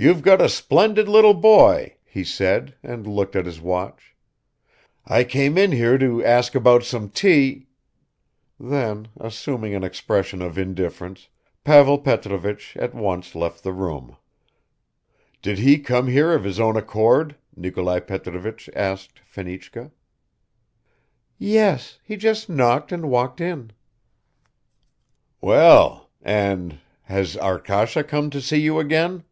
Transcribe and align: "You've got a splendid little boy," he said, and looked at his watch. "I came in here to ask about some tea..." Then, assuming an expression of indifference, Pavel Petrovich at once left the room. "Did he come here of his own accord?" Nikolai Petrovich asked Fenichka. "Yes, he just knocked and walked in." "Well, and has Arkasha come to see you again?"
"You've 0.00 0.22
got 0.22 0.40
a 0.40 0.48
splendid 0.48 1.08
little 1.08 1.34
boy," 1.34 1.96
he 2.04 2.22
said, 2.22 2.76
and 2.84 3.04
looked 3.04 3.34
at 3.34 3.46
his 3.46 3.60
watch. 3.60 4.14
"I 5.04 5.24
came 5.24 5.58
in 5.58 5.72
here 5.72 5.98
to 5.98 6.24
ask 6.24 6.54
about 6.54 6.84
some 6.84 7.08
tea..." 7.10 7.66
Then, 8.60 9.08
assuming 9.18 9.74
an 9.74 9.82
expression 9.82 10.40
of 10.40 10.56
indifference, 10.56 11.26
Pavel 11.64 11.98
Petrovich 11.98 12.76
at 12.76 12.94
once 12.94 13.34
left 13.34 13.64
the 13.64 13.72
room. 13.72 14.16
"Did 15.42 15.58
he 15.58 15.80
come 15.80 16.06
here 16.06 16.32
of 16.32 16.44
his 16.44 16.60
own 16.60 16.76
accord?" 16.76 17.34
Nikolai 17.56 17.98
Petrovich 17.98 18.70
asked 18.76 19.18
Fenichka. 19.26 19.90
"Yes, 21.38 21.98
he 22.04 22.14
just 22.16 22.48
knocked 22.48 22.92
and 22.92 23.10
walked 23.10 23.40
in." 23.40 23.72
"Well, 25.40 26.08
and 26.22 26.78
has 27.02 27.36
Arkasha 27.36 28.04
come 28.04 28.30
to 28.30 28.40
see 28.40 28.58
you 28.60 28.78
again?" 28.78 29.24